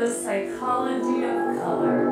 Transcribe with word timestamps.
the 0.00 0.08
psychology 0.08 1.24
of 1.24 1.62
color. 1.62 2.09